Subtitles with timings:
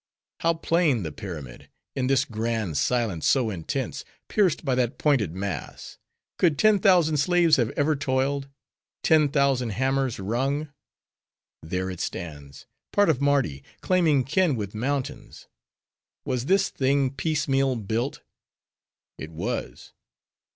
[0.39, 1.69] —How plain the pyramid!
[1.95, 7.69] In this grand silence, so intense, pierced by that pointed mass,—could ten thousand slaves have
[7.77, 8.49] ever toiled?
[9.03, 17.11] ten thousand hammers rung?—There it stands, —part of Mardi: claiming kin with mountains;—was this thing
[17.11, 19.93] piecemeal built?—It was.